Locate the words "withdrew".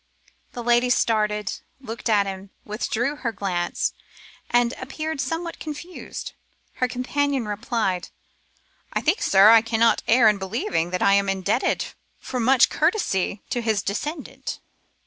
2.65-3.17